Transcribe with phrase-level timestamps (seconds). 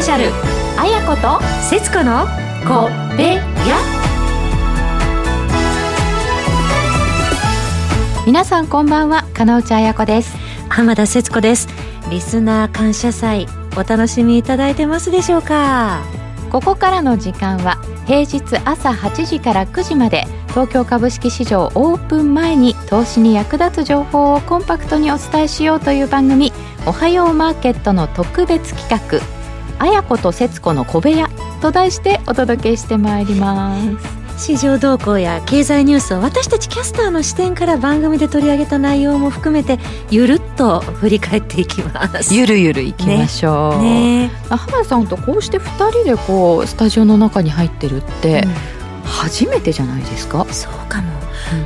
[0.00, 0.32] ペシャル。
[0.80, 2.24] あやこと節子の
[2.66, 3.42] こべや。
[8.26, 10.38] 皆さんこんばんは金内彩子です。
[10.70, 11.68] 浜田節子です。
[12.10, 13.46] リスナー感謝祭
[13.76, 16.00] お楽しみいただいてますでしょうか？
[16.50, 17.76] ここからの時間は
[18.06, 26.54] 平日朝8時から9時まで東京株式市場オープン前に投資に役立つ情報をコンパクトにお伝えしようという番組
[26.86, 29.39] おはようマーケットの特別企画
[29.80, 31.30] あやこと節子の小部屋
[31.62, 33.74] と題してお届けしてまいりま
[34.36, 34.54] す。
[34.54, 39.78] 市場動向や経済ニュースを私たちキャスターの視点から番組で取り上げた内容も含めて
[40.10, 42.34] ゆるっと振り返っていきます。
[42.34, 44.28] ゆるゆるいきましょう、ね。
[44.28, 48.46] ね、浜田さんとこうして2人でこうスタジオの中に入ってるって、
[49.10, 50.46] 初めてじゃないですか？
[50.50, 51.12] そうかも、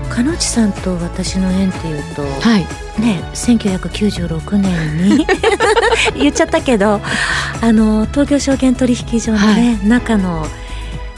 [0.03, 2.61] うん、鹿内さんと私の縁っていうと、はい、
[3.01, 5.27] ね1996年に
[6.17, 7.01] 言っちゃったけど
[7.61, 10.47] あの東京証券取引所のね、はい、中の。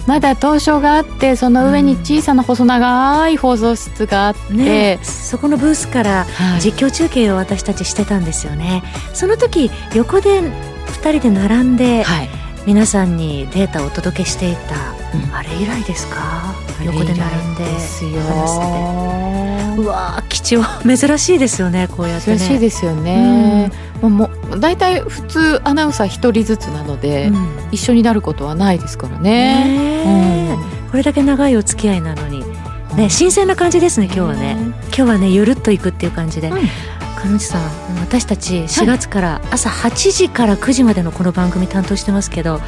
[0.06, 6.26] まだ東証があってその上に小さな細長い放送室があって、ね、そこのブースから
[6.60, 12.28] 実況中継を私たちしてたんですよね、はい、その時横で2人で並んで、はい、
[12.66, 14.95] 皆さんにデータをお届けしていた、うん、
[15.32, 16.54] あれ以来ですか？
[16.84, 17.64] 横で並んで。
[17.64, 18.10] ですよ。
[19.78, 20.64] うわ貴重。
[20.96, 23.70] 珍しいですよねこうやって、ね、珍しいですよね、
[24.02, 32.44] うん、もう大体普通アナウンサー一人ずつなので、うん、一緒になることはないですからね、ねうん、これだけ長いお付き合いなのに。
[32.96, 34.56] ね新鮮な感じですね今日はね。
[34.86, 36.50] 今日はねゆるっといくっていう感じで、
[37.16, 37.62] 彼女さん
[38.00, 42.60] 私たち4月から朝8時から9時までのこの番組担当してますけど、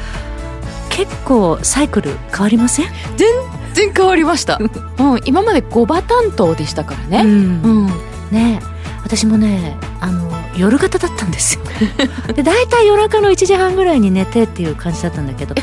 [0.99, 2.87] 結構サイクル変わりません？
[3.15, 3.29] 全
[3.73, 4.59] 然変わりました、
[4.99, 7.91] うん、今まで5場担当でしたからね、うん、うん、
[8.31, 8.59] ね
[9.03, 11.61] 私もねあの夜型だったんですよ。
[12.35, 15.55] で大体夜中の1時半ぐらいに寝てっていう感じだったんだけど。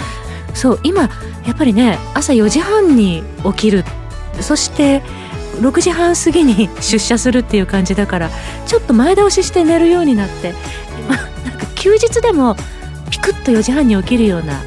[0.55, 1.09] そう今や
[1.53, 3.85] っぱりね朝4時半に起きる。
[4.41, 5.03] そして
[5.61, 8.30] 6時半過ぎに出社するっていう感じだから
[8.67, 10.55] ちょっと前倒しして寝るようになって。
[11.45, 12.57] なんか休日でも
[13.11, 14.63] ピクッと4時半に起きるような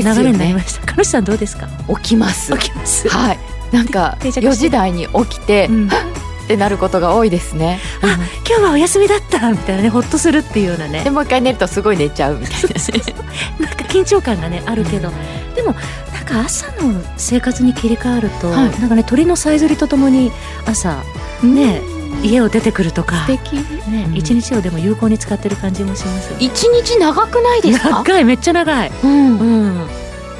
[0.00, 0.92] 流れになりました。
[0.96, 1.68] ね、さんどうですか？
[2.00, 2.52] 起きます。
[2.56, 3.08] 起きます。
[3.08, 3.38] はい。
[3.72, 5.88] なんか4時台に起きて、うん、
[6.44, 7.80] ってなることが多いですね。
[8.02, 11.02] あ、今日はお休みだったみたいなね、ほっとするっていうようなね。
[11.04, 12.66] でもう一回寝るとすごい寝ちゃうみたいな、
[13.66, 15.74] なんか緊張感がねあるけど、うん、でも
[16.12, 20.30] なんか朝の生活に切り替わると、はい、なんかね鳥のさえずりとともに
[20.66, 21.02] 朝
[21.42, 23.54] ね、うん、家を出てくるとか、素敵
[23.90, 26.34] ね、一、日をでも有効に使ってる感じもします。
[26.38, 27.90] 一日長くないですか？
[27.90, 28.92] 長いめっちゃ長い。
[29.02, 29.38] うん。
[29.38, 29.44] う
[29.84, 29.86] ん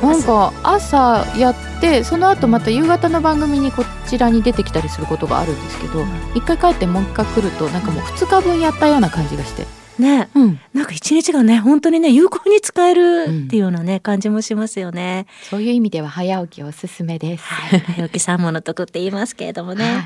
[0.02, 9.64] なんか朝やってその後また夕方の番組にこちらに出てきたりすることがあるんですけど一回帰ってもう一回来るとなんかもう2日分やったような感じがして。
[10.02, 15.26] ね、うん、なんか一日がね本当にね有効に使えるっていうようなね、うん、感じもしますよね。
[15.44, 20.02] そういう意味では早起きおすすめです、はい、早起き三問の得って言いますけれどもね、はい、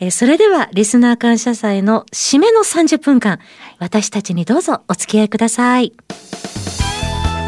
[0.00, 3.38] えー、それではリスナー感謝祭の締めの30分間
[3.78, 5.92] 私たちにどうぞお付き合いください。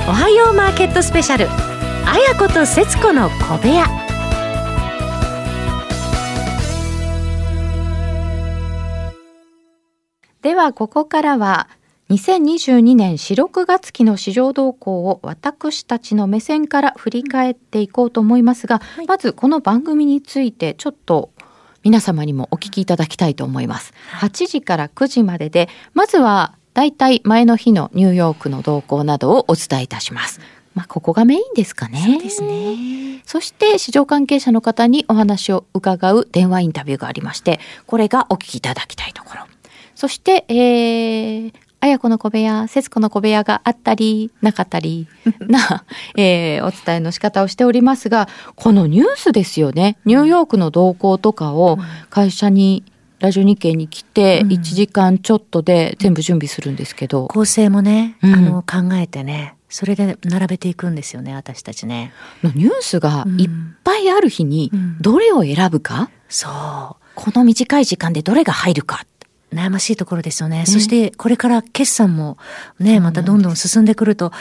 [0.08, 1.46] おはようマーケットスペシャル。
[1.48, 4.10] あやこと節子の小部屋。
[10.42, 11.68] ではここからは
[12.10, 21.30] 2022年4、6月期の市場動向を私たちの目線から振り返っていこうと思いますが、はい、まずこの番組についてちょっと
[21.84, 23.94] 皆様にもお聞きいただきたいと思います。
[24.18, 30.40] 8時から9時までで、まずはだいたい前の日のニューヨークの動向などをお伝えいたします。
[30.74, 32.02] まあ、ここがメインですかね。
[32.04, 33.22] そうですね。
[33.24, 39.44] そして市場関係者の方にお話を伺う電話インタビューがありまして、これがお聞きいただきたいところ。
[39.94, 45.08] そして、えー、あやこの小部屋、節子の小部屋があったり、なかったり
[45.40, 45.84] な、
[46.16, 49.96] えー、お伝えの仕方をしておりますが、このニュースですよね。
[50.04, 51.78] ニューヨークの動向とかを
[52.10, 52.84] 会社に
[53.18, 57.28] ラジオ日経に来て1時間ちょっとで全部準備するんですけど。
[57.28, 59.54] 構成もね、あの、考えてね。
[59.70, 62.12] それで並べていくんですよね私たちね。
[62.42, 63.50] ニュースがいっ
[63.84, 64.70] ぱいある日に
[65.00, 69.06] どれを選ぶか、うんうん、そうこの短い時間でどれが入るか
[69.52, 70.64] 悩ましいところですよね。
[70.66, 72.38] そしてこれから決算も
[72.78, 74.32] ね、またどんどん進んでくると、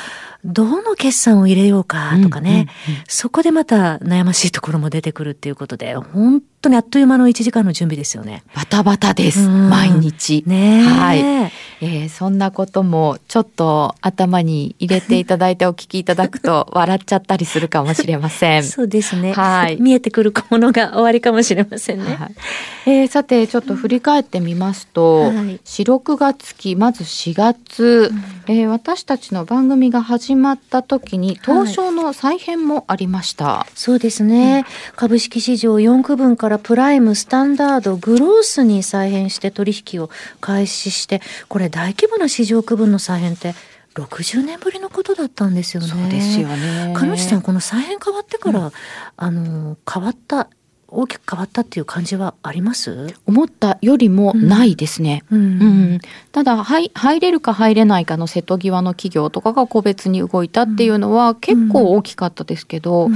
[0.43, 2.67] どの決算を入れようかとかね、
[3.07, 8.43] そこでまた悩ましいところも出てくるっていうことで、本当にあっという間の1時間の準備ですよね。
[8.55, 9.47] バタバタです。
[9.47, 10.43] 毎日。
[10.45, 11.19] ねはい。
[11.81, 18.63] えー、そんなこともちょっと頭に入れていただいてお聞きいただくと 笑っちゃったりするかもしれません。
[18.63, 19.33] そうですね。
[19.33, 19.77] はい。
[19.79, 22.15] 見えてくるものが終わりかもしれませんね。
[22.15, 22.35] はい、
[22.85, 28.11] えー、さて、ちょっと振り返ってみますと、はい、4、6月期、まず4月、
[28.47, 33.67] えー私たちの番組が始まった時に東証の再編もありました。
[33.75, 34.65] そうですね、
[34.95, 40.09] 株式市場4区分からプライム、スタンダード、グロースに再編して取引を
[40.41, 43.53] 開始して、これ大規模な市場区分の再編って
[43.95, 45.89] 60年ぶりのことだったんですよね。
[45.89, 46.93] そうですよね。
[46.95, 48.71] 彼女さん、この再編変わってから、
[49.17, 50.49] あの、変わった、
[50.91, 53.13] 大きく変わったっていう感じはあります？
[53.25, 55.23] 思ったよりもないですね。
[55.31, 55.99] ううん、
[56.31, 63.09] ただ入入れるか入れないかの瀬戸際の企業とかが個別に動いたっていうのは結構大きかったですけど、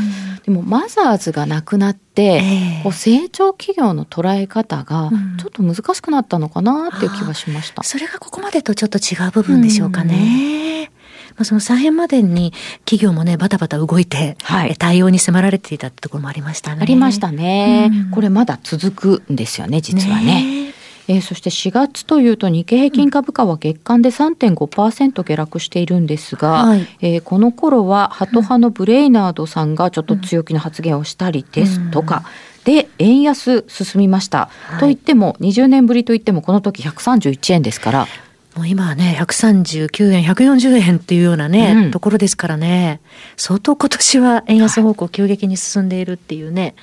[0.44, 2.84] でもマザーズがなくなって、ええ。
[2.84, 5.38] こう成長企業の捉え方がうん。
[5.38, 7.84] ちょっと難しくなったのかなっていう気はしました。
[7.84, 10.92] それがここまでとちょっと違う部分でしょうかね。
[11.35, 12.53] まあ、その再編までに
[12.85, 14.71] 企業もねバタバタ動いて、はい。
[14.71, 16.81] え対応に迫られていたってところもありましたね。
[16.81, 18.12] ありましたね、うん。
[18.12, 20.25] これまだ続くんですよね実はね。
[20.25, 20.74] ね
[21.07, 26.88] えーそして4月というと日経平均株価は月間で3.5%下落しているんですが、はい。
[27.01, 32.24] えーこの頃はハト派のブレイナードさんがちょっと強気な発言をしたりですとか、
[32.63, 34.79] で円安進みました、はい。
[34.79, 38.07] といっても20年ぶりといってもこの時131円ですから
[38.55, 41.91] もう今はね139円140円っていうようなね、うん。
[41.91, 43.01] ところですからね。
[43.35, 46.75] 相当今年は円安方向急激に進んでいるっていうね、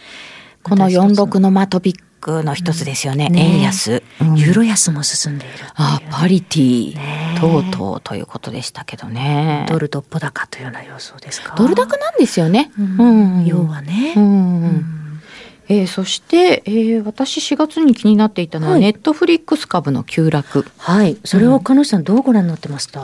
[0.63, 1.51] このまた一つ46の。
[1.51, 4.37] マトピックの一つですよね、うんね円安、うん。
[4.37, 9.67] ユーロ安も進んでいるいうあパリティ、ねとうとうということでしたけどね。
[9.69, 11.55] ドルどっぽ高というような様相ですか。
[11.57, 12.71] ドル高なんですよね。
[12.79, 13.47] うん。
[13.47, 14.63] 要はね、うん。
[14.63, 15.01] うん
[15.71, 18.81] えーそして、えー私4月に気になっていたのは、はい。
[18.81, 20.67] ネットフリックス株の急落。
[20.77, 21.17] はい。
[21.25, 23.01] それを鹿野さんどうご覧になってました、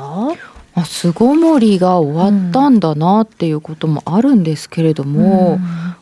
[0.74, 5.60] あ巣ごもりが終わったんだなっていうこともあるんですけれども、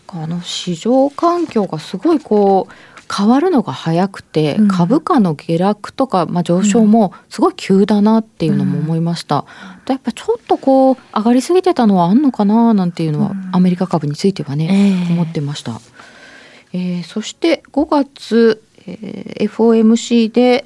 [0.09, 2.73] あの市場環境がすごいこう
[3.15, 4.69] 変わるのが早くて、うん。
[4.69, 9.45] 株価の下落とか、まあ、上昇もすごい急だなっていうのも思いました。
[9.87, 13.51] やっぱちょっとこう上がりすぎてたのはあんのかななんていうのは、うん。
[13.53, 15.13] アメリカ株についてはね、ええ。
[15.13, 15.81] 思ってました。
[16.75, 20.65] えーそして5月、えー FOMC で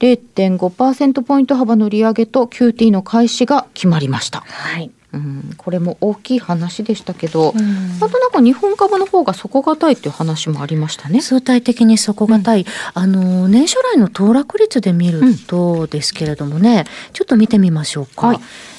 [0.00, 4.40] 0.5%ポイント幅の利上げと QT の開始が決まりました。
[4.40, 7.96] はい、うん、これも大きい話でしたけど、うん。
[8.00, 11.20] あとなんか日本株の方が底堅いっていう話もありましたね。
[11.20, 18.38] 相対的に底堅い、あの年初来の騰落率で見るとですけれどもね、ちょっと見てみましょうか、はい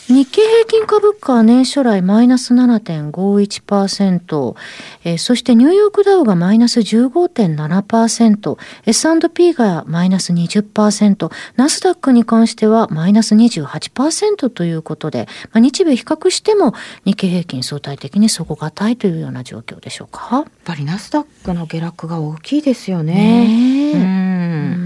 [0.10, 4.56] 日経平均株価年初来マイナス7.51%、
[5.04, 8.58] えーそしてニューヨークダウがマイナス15.7%、
[8.88, 16.74] S&P がマイナス20%、ナスダックに関してはマイナス28%ということで、まあ、日米比較しても
[17.06, 20.38] 日経平均相対的に底堅いというような状況でしょうか。
[20.38, 23.94] やっぱりナスダックの下落が大きいですよね。
[23.94, 23.98] ねう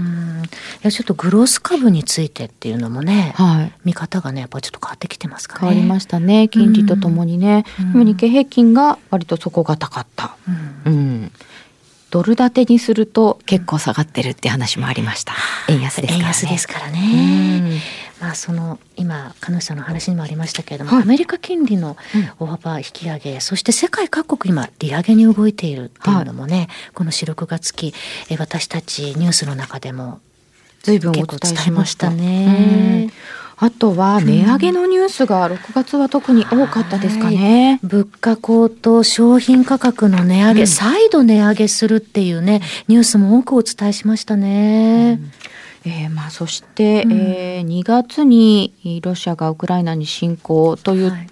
[0.00, 0.03] ん
[0.44, 0.48] い
[0.82, 3.72] やちょっとグロース株についてっていうのもね、はい。
[3.84, 5.60] 見方がねやっぱりちょっと変わってきてますかね。
[5.60, 6.48] 変わりましたね。
[6.48, 7.64] 金利とともにね。
[7.80, 10.36] うんでも日経平均が割と底堅かった。
[10.86, 11.32] うんうん。
[12.10, 15.34] ドル建てにすると結構下がってるって話もありました。
[15.68, 16.22] 円安ですからね。
[16.22, 17.58] 円安ですからうね。
[17.60, 17.80] ん
[18.20, 21.96] まあその今彼女さんの話にもありましたけれども、はいアメリカ金利の
[22.38, 27.92] 大幅引き上げ、そして世界各国今利上げに動いているっていうのもね、この四六月期
[28.30, 30.20] え私たちニュースの中でも
[30.84, 32.10] 随分お伝えしました。
[32.10, 33.10] ね。
[33.56, 37.80] あとは値上げのニュースが6月は特に多かったですかね。
[37.82, 40.66] 物価高騰商品価格の値上げ、うん。
[40.66, 45.20] 再度値上げするっていうねニュースも多くお伝えしましたね。
[45.86, 47.12] えーまあ、そして、うん。
[47.12, 51.26] えー2月にロシアがウクライナに侵攻というはい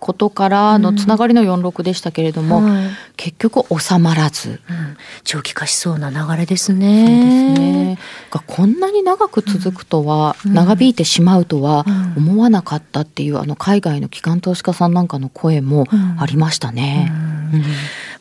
[0.00, 4.60] ことからのつながりの46でしたけれども、はい結局収まらず。
[4.68, 7.52] うん長期化しそうな流れですね。
[7.52, 7.98] ですね。
[8.30, 17.12] がこんなに長く続くとは、うん長引いてしまうとはうん思わなかったっていう、あの海外の機関投資家さんなんかの声もうんありましたね。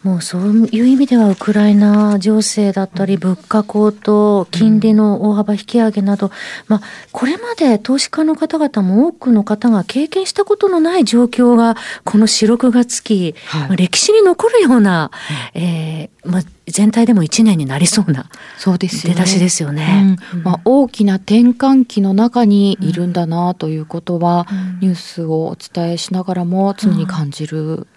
[0.03, 6.31] もうそういう意味ではウクライナ情勢だったり物価高騰金利の大幅引き上げなど、
[6.67, 11.75] まあ、これまで投資家の方々も多くの方が経験したことのない状況が
[12.05, 13.67] この4、6月期、はい。
[13.67, 15.11] まあ歴史に残るような、
[15.53, 19.15] えーまあ、全体でも1年になりそうなそうですよね。
[19.15, 20.17] 出だしですよね。
[20.33, 20.43] うん。
[20.43, 24.79] まあ、大きな転換期の中にいるんだなということは、うん。
[24.79, 27.87] ニュースをお伝えしながらも常に感じる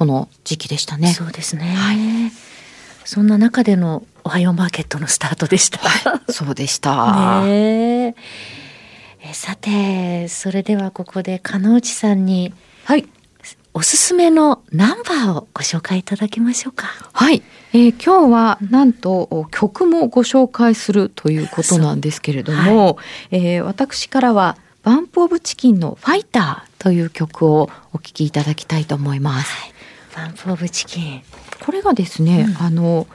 [0.00, 1.12] この時期でしたね。
[1.12, 2.32] そうですね、
[3.04, 5.78] そんな中でのおはようマーケットのスタートでした。
[6.32, 7.42] そうでした。
[7.42, 8.14] ねえ
[9.22, 12.54] えさてそれではここで加納内さんに
[12.84, 13.06] はい。
[13.74, 16.86] おすすめのナンバーをご紹介いただきましょうか。
[17.12, 17.42] はい、
[17.74, 22.96] えー今日はなんとお曲もご紹介するということなんですけれども、
[23.30, 29.79] えー私からはバンプオブチキンのファイターという曲をお聴きいただきたいと思います。
[30.20, 31.22] バンプオブチキン。
[31.64, 32.66] これがですね、うん。
[32.66, 33.06] あの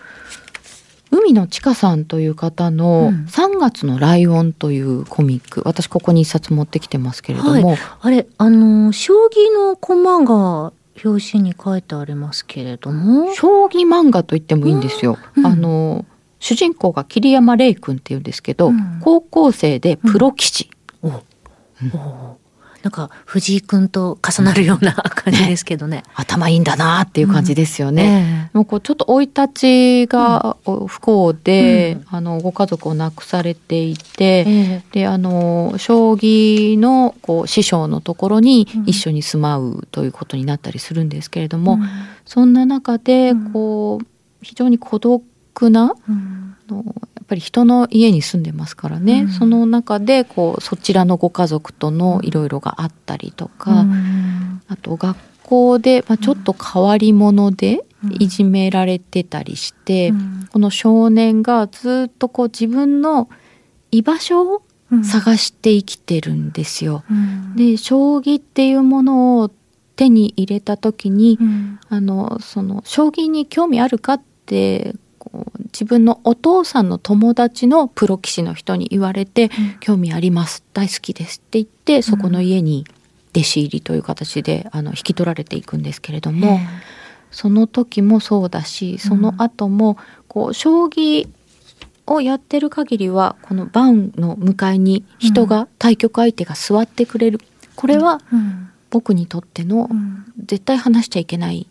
[1.12, 13.34] 海野千佳さんという方のうん「3月のライオン」というコミック、私ここに一冊持ってきてますけれども、あれ、あの、将棋の駒が表紙に書いてありますけれども。
[13.34, 15.18] 将棋漫画と言ってもいいんですよ。
[15.36, 15.46] うん。
[15.46, 16.06] あの
[16.40, 19.00] 主人公が桐山玲君っていうんですけど、うん。
[19.02, 20.70] 高校生でプロ棋士、
[22.86, 26.04] なんか藤井君と重なるような感じですけどね。
[26.14, 28.52] 頭いいんだなっていう感じですよね。
[28.54, 32.16] もうこうちょっと生い立ちが不幸で、うん。
[32.16, 34.84] あのご家族を亡くされていて、ええ。
[34.92, 38.84] であの将棋のこう師匠のところにうん。
[38.84, 41.90] 一緒に住まうということになったりするんですけれども、うん。
[42.24, 43.52] そんな中でうん。
[43.52, 44.06] こう
[44.44, 45.24] 非常に孤独
[45.72, 46.56] なうん。
[46.70, 46.96] あの
[47.28, 49.30] ぱり人の家に住んでますからね、うん。
[49.30, 54.62] その中でこうそちらのご家族とのいろいろがあったりとか、うん。
[54.68, 58.14] あと学校で、まあ、ちょっと変わり者でうん。
[58.20, 60.48] いじめられてたりして、うん。
[60.52, 63.30] この少年がずっとこう自分の
[63.92, 64.62] 居場所を
[65.04, 67.04] 探して生きてるんですよ。
[67.10, 67.56] うん。
[67.56, 69.50] で将棋っていうものを
[69.96, 71.80] 手に入れた時に、うん。
[71.90, 74.96] あのその将棋に興味あるかって
[75.76, 79.50] 自分のお父さんの友達のプロ棋士の人に言われて
[79.82, 82.86] 「興味あります大好きです」って言ってそこの家に
[83.32, 86.58] 弟子入りという形であの引き取られていくんですけれども、
[87.32, 89.98] その時もそうだしその後も
[90.30, 91.28] こう将棋
[92.08, 97.42] をやってる限りはこの盤の向かいに人が、対局相手が座ってくれる。
[97.76, 98.70] これはうん。
[98.92, 100.26] 僕にとってのうん。
[100.46, 101.68] 絶対話しちゃいけない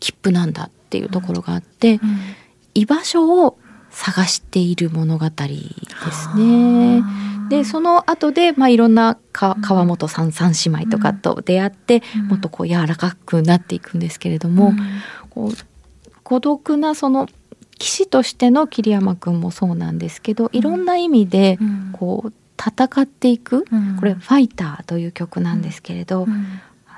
[0.00, 2.00] 切符なんだっていうところがあって、うん
[2.74, 3.58] 居場所を
[3.90, 5.32] 探している物語で
[6.12, 7.02] すね。
[7.48, 12.26] でその後でまあいろんなか川本さん三姉妹とかと出会って、うん。
[12.28, 14.72] もっとこう柔らかくなっていくんですけれども、
[15.28, 15.52] こう
[16.22, 17.28] 孤独なその
[17.78, 21.90] 騎士としての桐山君もそうなんですけど、いろんな意味でうん。
[21.92, 23.96] こう戦っていく、うん。
[23.96, 26.26] これ「ファイター」という曲なんですけれど、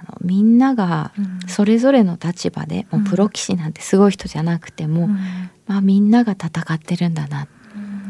[0.08, 1.40] のみんながうん。
[1.48, 5.18] それぞれの立場で、もうプロ棋士なんてすごい人じゃなくても、うん。
[5.66, 7.48] まあ、みんなが戦ってるんだな。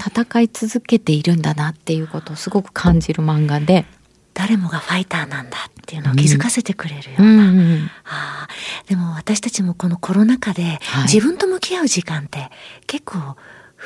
[0.05, 3.87] 戦い続けているんだなっていうことをすごく感じる漫画で。
[4.35, 8.89] 誰もがファイターなんだっていうのを気づかせてくれるような、あー。
[8.89, 11.03] でも私たちもこのコロナ禍ではい。
[11.05, 12.51] 自分と向き合う時間って
[12.89, 13.37] 結構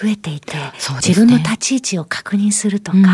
[0.01, 3.05] 増えていて、ね自分の立ち位置を確認するとか、うん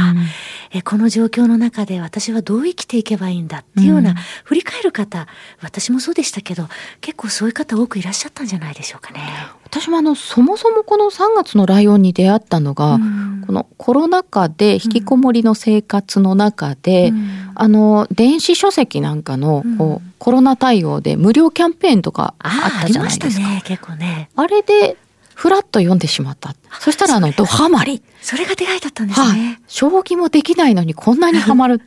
[0.70, 5.26] えこの状況の中で私はどう生きていけばいいんだっていうような、うん振り返る方
[5.62, 6.68] 私もそうでしたけど
[7.00, 9.20] 結構そういう方多くいらっしゃったんじゃないでしょうかね。
[9.64, 23.26] 私もあのそもそもこの3月のライオンに出会ったのが、うんこのコロナ禍で引きこもりの生活の中で、うんあの電子書籍なんかのこう、うんコロナ対応で無料キャンペーンとかああったじゃないですか。
[23.26, 24.30] ありましたね結構ね。
[24.34, 24.96] あれで
[25.34, 26.54] フラッと読んでしまった。
[26.80, 28.02] そしたらあのドハマり。
[28.22, 29.60] それが出会いだったんですはいね。。
[29.66, 31.80] 将棋もできないのにこんなにハマる。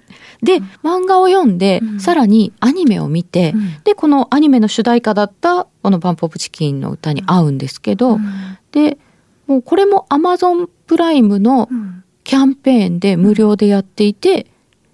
[0.43, 8.97] で、漫画を読んで、うんさらにアニメを見て、うんで、このアニメの主題歌だったこのバンプオブチキンの歌に合うんですけど、うんで、
[9.47, 14.47] もうこれもアマゾンプライムのうんキャンペーンで無料でやっていて、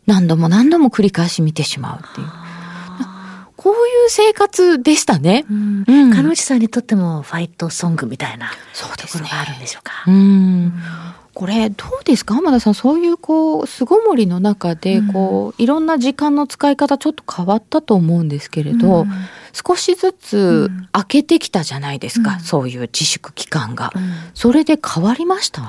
[0.05, 2.27] 何度も何度も繰り返し見てしまうっていう。
[3.63, 5.46] こういう生活でしたね。
[5.50, 5.86] うん。
[5.88, 6.13] うん。
[6.13, 10.03] 鹿内さんにとってもファイトソングみたいなそうところがあるんでしょうか。
[10.05, 10.74] うん。
[11.34, 12.36] これどうですか？
[12.36, 15.13] 浜田さんそういうこう巣ごもりの中でうん。
[15.13, 19.12] こう、いろんな時間の使い方ちょっと変わったと思うんですけれど、うん。
[19.53, 20.89] 少しずつうん。
[20.91, 22.39] 開けてきたじゃないですか、うん。
[22.41, 24.01] そういう自粛期間が、うん。
[24.34, 25.62] それで変わりました？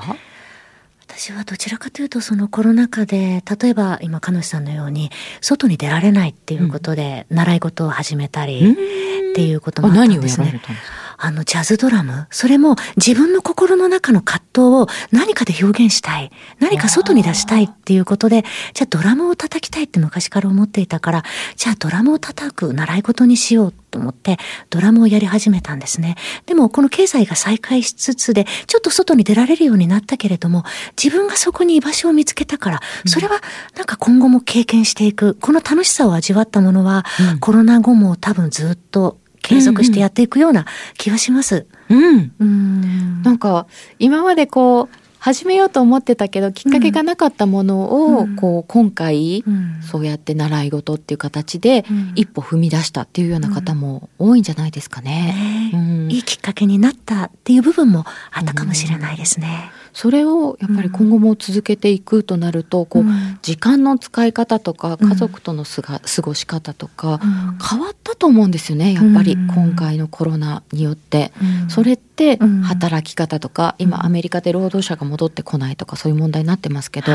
[1.17, 10.47] 私はどちらかというとそのコロナ禍で例えば今鹿内さんのように外に出られないっていうことで習い事を始めたりっていうこともあったん何をですね。
[10.47, 11.04] やられたんですか？
[11.17, 16.31] あのジャズドラムそれも自分の心の中の葛藤を何かで表現したい。
[16.59, 18.43] 何か外に出したいっていうことで
[18.73, 21.23] じゃあドラムを叩きたいって昔から思っていたから
[21.55, 24.37] じゃあドラムを叩く習い事にしようと思って
[24.69, 26.15] ドラムをやり始めたんですね。
[26.45, 30.63] でもこの経済が再開しつつでちょっと外に出られるようになったけれども
[31.01, 33.41] 自分がそこに居場所を見つけたからそれは
[33.75, 35.35] なんか今後も経験していく。
[35.41, 37.39] この楽しさを味わったものは、うん。
[37.39, 40.65] コロナ後も多分ずっと継続してやっていくような
[40.97, 41.67] 気はします。
[41.89, 42.33] うん。
[42.39, 43.21] うん。
[43.21, 43.67] なんか
[43.99, 48.35] 今までこう始めようと思ってたけどきっかけがなかったものを、うん。
[48.35, 49.81] こう今回、うん。
[49.81, 52.11] そうやって習い事っていう形でうん。
[52.15, 55.71] 一歩踏み出したっていうような方も多いんじゃないですかね。
[55.71, 56.11] ねうん。
[56.11, 59.71] いいきっかけになったっていう部分もあったかもしれないですね。
[59.95, 63.03] それをやっぱり今後も続けていくとなると、こう、
[63.41, 67.21] 時間の使い方とか家族とのすが、過ごし方とか、
[67.65, 71.31] 変わったと思うんですよねやっぱり今回のコロナによって。
[71.69, 77.13] それって働き方とか、今アメリカで労働者が戻ってこないとかそういう問題になってますけど、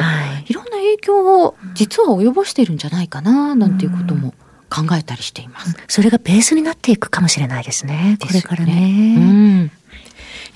[0.49, 4.33] い、ろんな影響を実は及ぼしているんじゃないかななんていうことも
[4.71, 5.77] 考えたりしています。
[5.87, 8.17] それがベースになっていくかもしれないですね。
[8.23, 8.75] これからね。
[8.75, 9.17] ね。
[9.17, 9.21] う
[9.67, 9.80] ん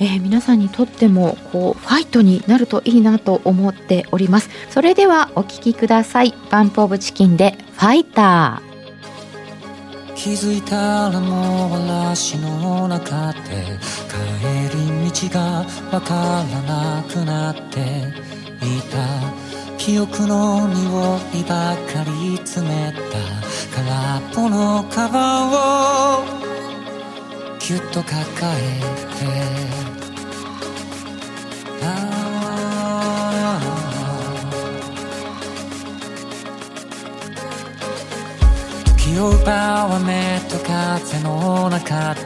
[0.05, 4.51] えー、皆さんにとってもこうファイトになるといいなと思っております。
[4.69, 6.35] それではお聞きください。
[6.51, 10.15] バンプオブチキンでファイター。
[10.15, 13.41] 気づいたらもう嵐の中で
[14.11, 16.15] 帰り道がわか
[16.53, 17.81] らなくなって
[18.61, 18.99] いた
[19.79, 22.99] 記憶の匂いばかり詰めた
[23.75, 26.25] 空っぽのカバンを
[27.59, 28.21] ぎゅっと抱
[28.55, 28.81] え
[29.89, 29.94] て。
[39.05, 42.23] 時を奪わめと風の中で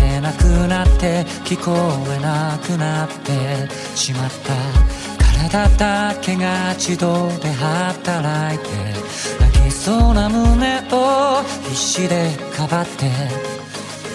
[0.00, 1.72] 見えなくなって聞こ
[2.12, 5.18] えなくなってしまった。
[5.48, 8.64] 体だけが自動で働いて
[9.38, 13.06] 泣きそうな胸を必死でかばって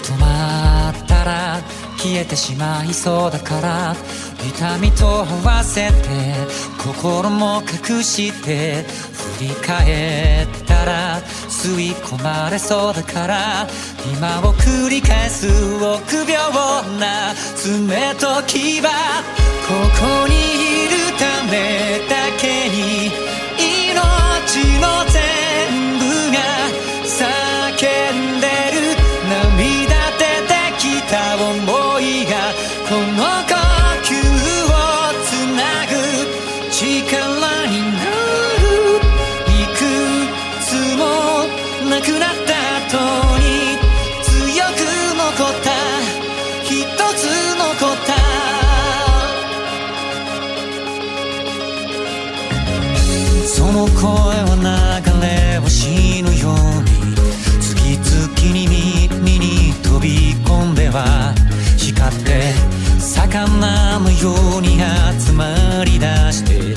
[0.04, 1.62] 止まったら
[1.98, 3.96] 消えてしまいそうだから
[4.46, 5.94] 痛みと合わせて
[6.78, 8.84] 心も隠して
[9.38, 10.73] 振り返った。
[10.86, 13.68] ら吸い込まれそうだから
[14.18, 16.52] 今を繰り返す臆病
[17.00, 18.88] な爪と牙こ
[20.00, 23.12] こにいるためだけに
[23.58, 25.22] 命の全
[26.00, 26.40] 部が
[27.06, 28.43] 叫んだ。
[53.56, 56.90] その声は流れ星のように
[57.62, 61.36] 次々に耳に飛び込んでは
[61.78, 62.52] 光って
[63.00, 64.80] 魚のように
[65.22, 65.46] 集ま
[65.86, 66.74] りだして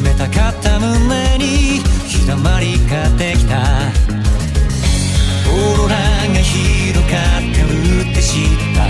[0.00, 3.58] 冷たかった胸に日だまりができた。
[5.50, 8.86] オーロラが広がってるって知った。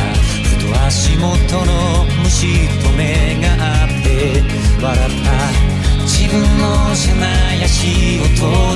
[0.49, 3.49] ふと足元の虫と目が
[3.83, 4.43] 合って
[4.83, 5.72] 笑った。
[6.33, 8.27] 分の知らない足音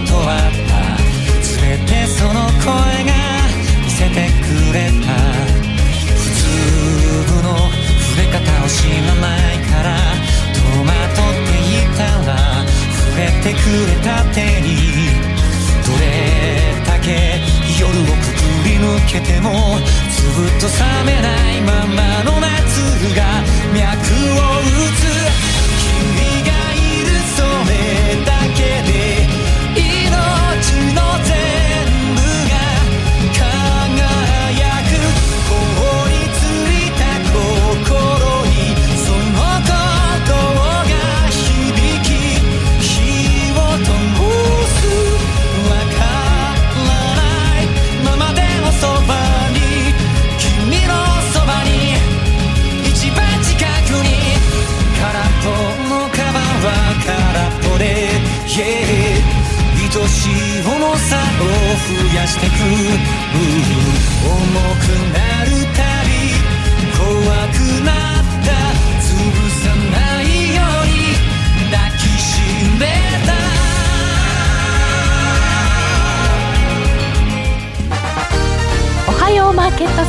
[0.06, 0.76] とあった
[1.40, 2.68] 全てその声
[3.04, 3.12] が
[3.82, 5.06] 見せてくれた。
[6.16, 9.88] 普通の触れ方を知らないから
[10.52, 12.36] 戸惑っていたら
[13.08, 14.68] 触れてくれた手に
[15.86, 16.04] どれ
[16.84, 17.40] だけ
[17.80, 19.78] 夜をくぐり抜けても
[20.10, 20.74] ずっと冷
[21.06, 22.35] めないままの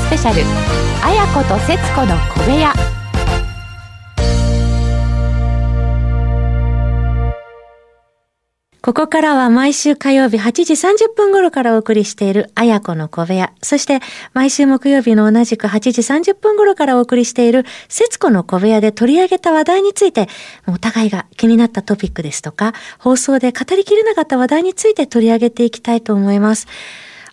[0.07, 0.41] スペシャル
[1.03, 2.71] あやこと節子の小部屋
[8.81, 13.51] ここからは毎週火曜日8時30分頃からお送りしているあやこの小部屋。
[13.61, 13.99] そして
[14.33, 20.29] 毎週木曜日の同じく8時30分頃からお送りしている節子の小部屋で取り上げた話題について、
[20.67, 26.67] お互いが気になったトピックですとか、放送で語りきれなかった話題について取り上げていきたいと思います。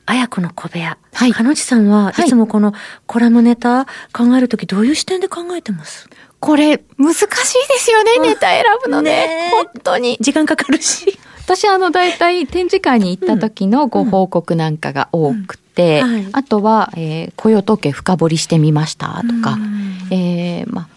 [0.06, 0.98] あやこの小部屋。
[1.12, 1.32] はい。
[1.32, 2.28] かのちさんはい。
[2.28, 2.74] つもこの
[3.06, 6.08] コラムネタ考えるときどういう視点で考えてます？
[6.40, 9.10] これ難しいですよねネタ選ぶのね。
[9.10, 10.18] ね本当に。
[10.20, 11.18] 時間かかるし。
[11.44, 16.12] 私あの大体展示会に行った時のご報告なんかが多くて、うん。
[16.12, 16.28] はい。
[16.32, 20.08] あとは、えー雇用統計深掘りしてみましたとか、うん。
[20.10, 20.93] えーまあ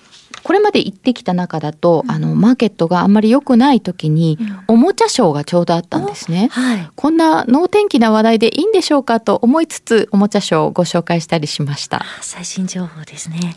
[0.47, 6.47] これまで行ってきた中だと、あのマーケットがあんまり良くない時に、おもちゃショーがちょうどあったんですね。
[6.53, 6.89] はい。
[6.95, 12.05] こんな能天気な話題でいいんでしょうかと思いつつおもちゃショーをご紹介したりしました。
[12.21, 13.55] 最新情報ですね。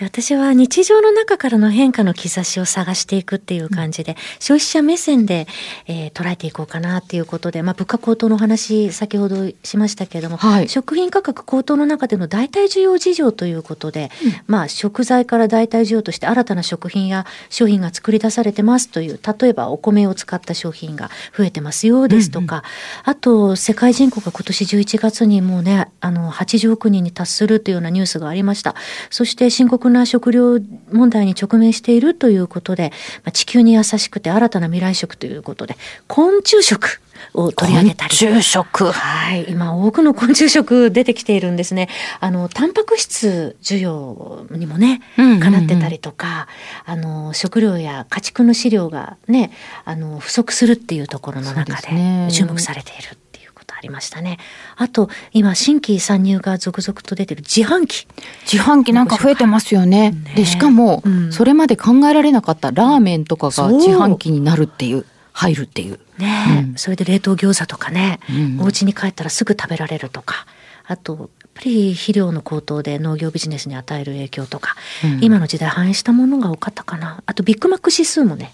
[0.00, 5.46] 私は日常の中からの変化の兆しを探していくっていう感じで、消費者目線で、
[5.88, 14.10] えー捉えていこうかなっていうことで、まあ、物価高騰のお話先ほどしましたけれども、はい食品価格高騰の中での代替需要事情ということで、
[14.46, 22.62] まあ、食材から代替需要として新たな食品や商品が作り出されてますという例えばお米を使った商品が増えてますよですとか、
[23.04, 28.74] あと世界人口が今年11月にもうねあの80億人に達するというようなニュースがありました。
[29.10, 30.58] そして深刻な食料
[30.92, 32.92] 問題に直面しているということで、
[33.24, 37.00] まあ、地球に優しくて新たな未来食ということで昆虫食
[37.34, 38.90] を取り上げたり昆虫食。
[38.90, 39.46] はい。
[39.48, 41.88] 今、多くの昆虫食出てきているんですね。
[42.20, 46.48] あの、タンパク質需要にもね、かなってたりとか、
[46.84, 49.52] あの、食料や家畜の飼料がね、
[49.84, 54.38] あの、不足するっていうところの中で注目されているっていうことありましたね。
[54.76, 58.06] あと、今、新規参入が続々と出てる自販機。
[58.50, 60.10] 自販機なんか増えてますよね。
[60.10, 65.98] ねでしかも、うんそれまで考えられなかったラーメンとかが自販機になるっていう入るっていう。
[66.20, 66.74] ね、うん。
[66.76, 70.46] それで冷凍餃子とかね、うんお家に帰ったらすぐ食べられるとか。
[70.86, 75.18] あとやっぱり肥料の高騰で農業ビジネスに与える影響とか、うん。
[75.24, 77.22] 今の時代反映したものが多かったかな。
[77.26, 78.52] あとビッグマック指数もね。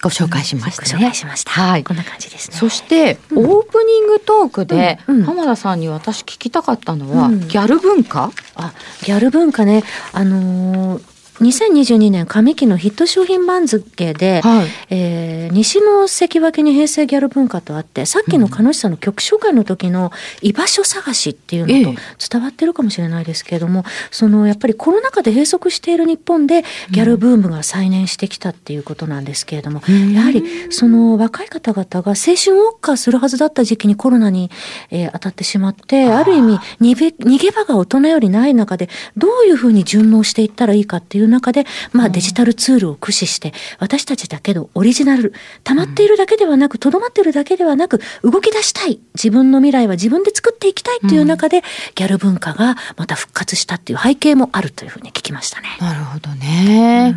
[0.00, 0.88] ご紹介しましたね。
[0.92, 1.82] ご紹介しました、はい。
[1.82, 2.56] こんな感じですね。
[2.56, 3.38] そして、うん。
[3.50, 7.48] オープニングトークで、浜田さんに私聞きたかったのは、うん。
[7.48, 8.30] ギャル文化？
[8.54, 9.82] あギャル文化ね。
[10.12, 14.66] あのー2022年上期のヒット商品番付で、はい。
[14.90, 34.50] えー西の関脇に平成ギャル文化とあってさっきの鹿野さんの曲紹介の時の居場所探しっていうのと伝わってるかもしれないですけれども、そのやっぱりコロナ禍で閉塞している日本でギャルブームが再燃してきたっていうことなんですけれども、うんやはりその若い方々が青春を謳歌するはずだった時期にコロナに、
[34.90, 45.32] えー当たってしまってある意味逃げ逃げ場が大人よりない中でどういうふうに順応していったらいいかっていう中で、まあ、デジタルツールを駆使して私たちだけのオリジナル
[45.64, 51.62] 溜まっているだけではなくとどまっているだけではなく動き出したい自分の未来は自分で作っていきたいっていう中で、
[51.94, 55.68] ギャル文化がまた復活したっていう背景もあるというふうに聞きましたね。
[55.80, 57.14] なるほどね。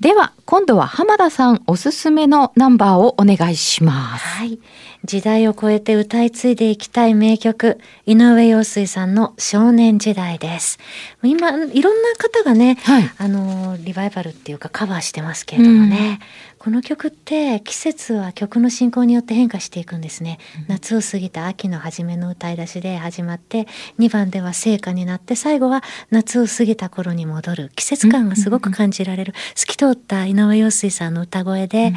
[0.00, 4.24] では、今度は浜田さんおすすめのナンバーをお願いします。
[4.24, 4.58] はい。
[5.04, 10.78] 時代を超えて歌い継いでいきたい名曲、井上陽水さんの少年時代です。
[11.22, 13.10] 今、いろんな方がね、はい。
[13.16, 16.20] あの、リバイバルっていうかカバーしてますけれどもね、
[16.58, 20.38] この曲って季節は曲の進行によって変化していくんですね。
[20.68, 23.66] 夏を過ぎた秋の初めの歌い出しで始まって、
[23.98, 27.72] 2番では盛夏になって、最後は夏を過ぎた頃に戻る。
[27.74, 31.94] 季節感がすごく感じられる、透き通った井上陽水さんの歌声で、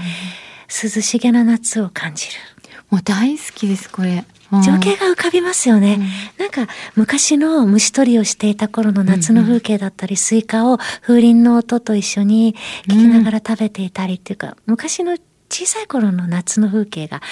[0.69, 2.52] 涼しげな夏を感じる。
[2.93, 4.23] もう大好きです、これ。
[4.63, 5.97] 情景が浮かびますよね。
[6.37, 12.53] なんか昔の虫取りをしていた頃の夏の風景だったり、スイカを風鈴の音と一緒に
[12.87, 15.17] 聞きながら食べていたりっていうか、昔の
[15.49, 17.23] 小さい頃の夏の風景が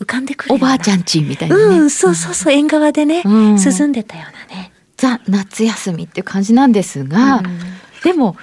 [0.00, 0.24] 浮かん。
[0.24, 0.54] でくる。
[0.54, 1.02] おばあちゃん。
[1.02, 1.62] ちみたいなね。
[1.62, 3.56] うん、そうそうそう、縁側でね、うん。
[3.56, 3.92] 涼ん。
[3.92, 4.72] でたようなね。
[4.96, 6.72] ザ・夏休みっていう感じなん。
[6.72, 7.58] ですが、うん。
[8.02, 8.34] でも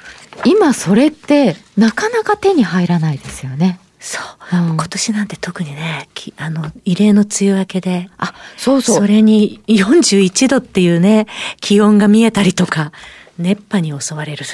[0.46, 3.80] 今それってなかなか手に入らないですよね。
[4.00, 4.20] そ
[4.54, 4.68] う、うん。
[4.76, 8.96] 今年なんて特にね、きあの、異例の梅雨明けで、あ、そうそう。
[8.98, 11.28] それに41度っていうね、
[11.60, 12.92] 気温が見えたりとか、
[13.38, 14.46] 熱波に襲われる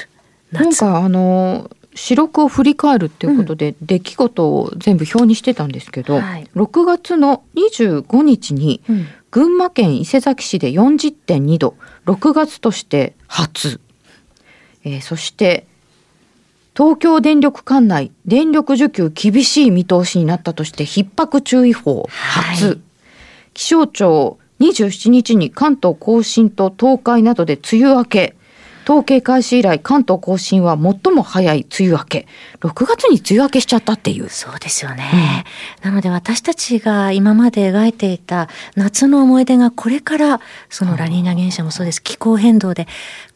[0.52, 0.64] 夏。
[0.64, 6.48] なんかあの四録を振り返るっていうことで、出来事を全部表にしてたんですけど、はい。
[6.54, 9.06] 6月の25日にうん。
[9.32, 13.80] 群馬県伊勢崎市で40.2度6月として初、
[14.82, 15.66] えーそして
[16.76, 22.80] 東京電力管内電力需給厳しい見通しになったとして逼迫注意報初、はい。
[23.54, 28.36] 気象庁27日に関東甲信と東海などで梅雨明け。
[28.84, 32.26] 統計開始以来関東甲信は最も早い梅雨明け。
[32.60, 34.28] 6月に梅雨明けしちゃったっていう。
[34.28, 35.44] そうですよね、
[35.82, 42.00] なので私たちが今まで描いていた夏の思い出がこれからそのラニーニャ現象もそうです。
[42.00, 42.86] 気候変動で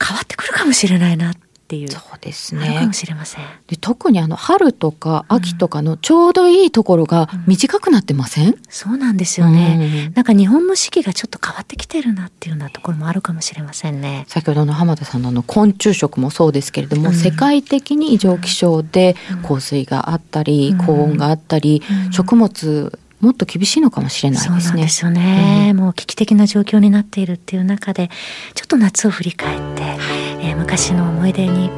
[0.00, 1.34] 変わってくるかもしれないなっ
[1.70, 1.88] ていう。
[1.88, 2.80] そうですね。
[2.80, 3.44] かもしれません。
[3.68, 14.24] で特にあの春とか秋とかのちょうどいいところが短くなってません、そうなんですよね、うんなんか日本の四季がちょっと変わってきてるなっていうようなところもあるかもしれませんね。
[14.26, 17.14] 先ほどの浜田さんのあの昆虫食もそうですけれども、うん。
[17.14, 20.78] 世界的に異常気象で降水があったり、うん。
[20.78, 22.12] 高温があったり、うん。
[22.12, 24.88] 食物もっと厳しいのかもしれないですね。
[24.88, 28.10] すよね、もう危機的な状況になっているっていう中で
[28.54, 29.98] ちょっと夏を振り返って、
[30.40, 31.70] えー昔の思い出に、ね、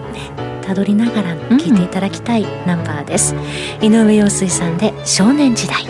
[0.62, 3.34] たどりながら聴いていただきたいナンバーです、
[3.80, 5.84] 井上陽水さんで少年時代。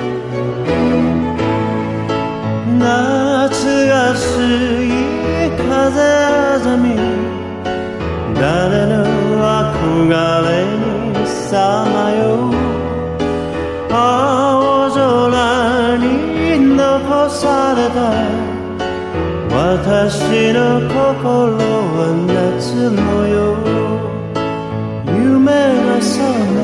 [2.78, 4.18] 夏が過
[4.82, 4.90] ぎ
[5.56, 6.96] 風あざみ
[8.34, 9.04] 誰の
[9.78, 10.08] 憧
[10.48, 10.50] れ
[11.20, 12.52] にさまよう。
[13.94, 18.00] 青空に残された
[19.54, 22.00] 私の心は
[22.62, 23.58] 夏模様
[25.18, 26.22] 夢が覚
[26.54, 26.62] め。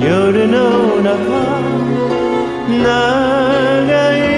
[0.00, 0.56] 夜の
[1.02, 1.12] 中
[2.68, 4.31] 長い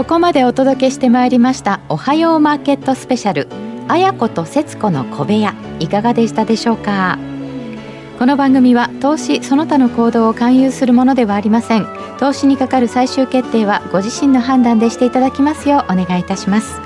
[0.00, 3.48] ここまでお届けしてまいりましたおはようマーケットスペシャル
[3.86, 7.18] あやこと節子の小部屋いかがでしたでしょうか？
[8.18, 11.86] この番組は投資その他の行動を勧誘するものではありません。
[12.18, 16.80] 投資にかかる最終決定はご自身の判断でしていただきますようお願いいたします。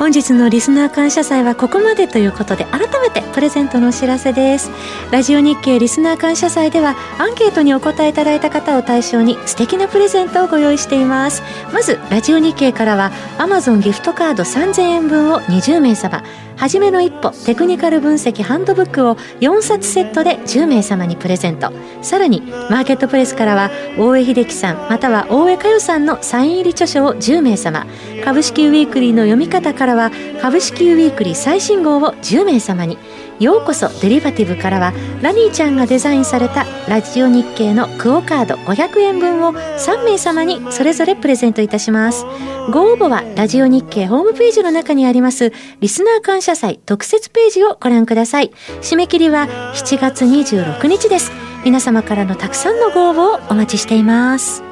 [0.00, 4.70] 本日のリスナー感謝祭はここまでということで改めてプレゼントのお知らせです。
[5.10, 11.42] ラジオ日経リスナー感謝祭ではアンケートにお答えいただいた方を対象に素敵なプレゼントをご用意しています。
[11.70, 16.24] まずラジオ日経からは Amazon ギフトカード3000円分を20名様。
[16.56, 21.72] はじめの一歩テクニカル分析ハンドブックを4冊セットで10名様にプレゼント。
[22.02, 27.86] さらにマーケットプレスからは大江秀樹さんまたは大江佳代さんのサイン入り著書を10名様。
[28.24, 32.98] 株式ウィークリーの読み方からは株式ウィークリー最新号を10名様に。
[33.40, 42.26] ようこそデリバティブからはラニーちゃんがデザインされたラジオ日経のクオカード500円分を3名様にそれぞれプレゼントいたします。
[42.70, 48.52] ご応募はラジオ日経ホームページの中にありますリスナー感謝祭特設ページをご覧ください。
[48.82, 51.32] 締め切りは7月26日です。
[51.64, 54.62] 皆様からのたくさんのご応募をお待ちしています。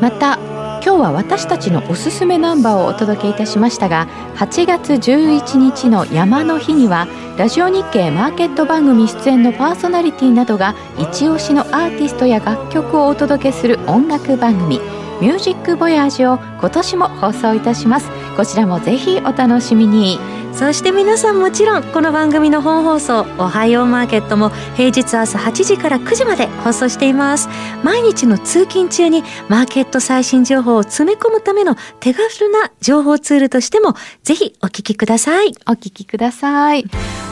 [0.00, 0.38] また
[0.82, 14.80] 今日は私たちのおすすめナンバーをお届けいたしましたが8月11日の山の日にはラジオ日経マーケット番組出演のパーソナリティなどが一押しのアーティストや楽曲をお届けする音楽番組
[15.20, 18.08] ミュージックボヤージュを今年も放送いたします。
[18.36, 20.18] こちらもぜひお楽しみに。
[20.52, 27.48] そして皆さんもちろんこの番組の本放送「おはようマーケット」も平日朝8時から9時まで放送しています。
[27.84, 35.54] 毎日の通勤中にマーケット最新情報を詰め込むための手軽な情報ツールとしてもぜひお聞きください。
[35.68, 36.84] お聞きください。
[36.84, 37.29] の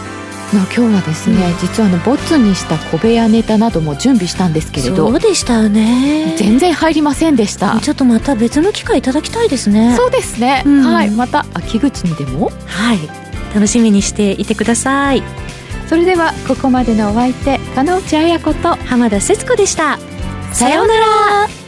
[0.50, 6.34] 今日はですね、うん、実はあのボツにした小部屋ネタなども準備したんですけれどそうでしたよね。
[6.38, 7.78] 全然入りませんでした。
[7.80, 9.94] ちょっとまた別の機会いただきたいですね。
[9.96, 11.10] そうですね、うん、はい。
[11.10, 12.50] また秋口にでも。
[12.66, 12.98] はい。
[13.54, 15.22] 楽しみにしていてください。
[15.88, 19.98] それではここまでのお相手加納内彩子と浜田節子でした。
[20.52, 21.67] さようなら